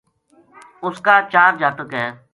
[0.85, 2.03] اس کا چار جاتک بے